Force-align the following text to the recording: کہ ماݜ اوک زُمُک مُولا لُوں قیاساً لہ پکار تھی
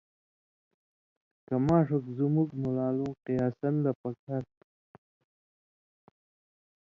کہ 1.45 1.55
ماݜ 1.65 1.87
اوک 1.93 2.05
زُمُک 2.17 2.49
مُولا 2.61 2.87
لُوں 2.97 3.11
قیاساً 3.25 3.71
لہ 3.83 3.91
پکار 4.01 4.43
تھی 4.53 4.67